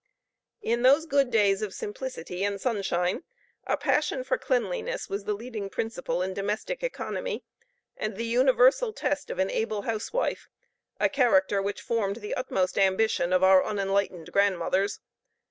[0.63, 3.23] In those good days of simplicity and sunshine,
[3.67, 7.43] a passion for cleanliness was the leading principle in domestic economy,
[7.95, 10.49] and the universal test of an able housewife
[10.99, 14.99] a character which formed the utmost ambition of our unenlightened grandmothers.